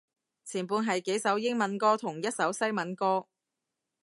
[0.43, 3.27] 前半係幾首英文歌同一首西文歌